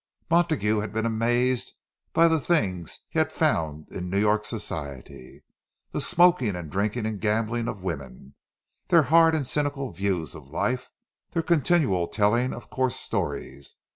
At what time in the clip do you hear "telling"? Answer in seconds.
12.07-12.51